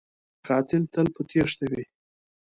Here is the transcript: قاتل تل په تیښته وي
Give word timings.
قاتل 0.47 0.83
تل 0.93 1.05
په 1.15 1.21
تیښته 1.29 1.65
وي 1.71 1.83